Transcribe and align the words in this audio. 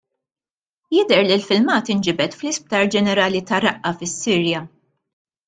Jidher 0.95 1.19
li 1.27 1.35
l-filmat 1.35 1.91
inġibed 1.95 2.39
fl-Isptar 2.39 2.89
Ġenerali 2.97 3.43
ta' 3.53 3.61
Raqqa 3.67 3.93
fis-Sirja. 4.01 4.65